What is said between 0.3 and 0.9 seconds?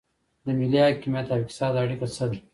د ملي